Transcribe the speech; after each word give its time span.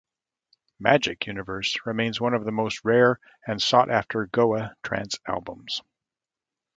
Magick 0.83 1.27
Universe 1.27 1.77
remains 1.85 2.19
one 2.19 2.33
of 2.33 2.43
the 2.43 2.51
most 2.51 2.83
rare 2.83 3.19
and 3.45 3.61
sought 3.61 3.91
after 3.91 4.25
Goa 4.25 4.75
trance 4.81 5.19
albums. 5.27 5.83